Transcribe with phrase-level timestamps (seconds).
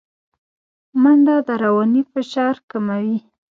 [1.01, 3.17] منډه د رواني فشار کموي